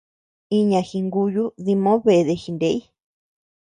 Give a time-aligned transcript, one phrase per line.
[0.59, 2.77] Iña jinguyu dimoʼö beede jiney.